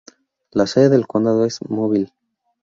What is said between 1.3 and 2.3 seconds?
es Mobile.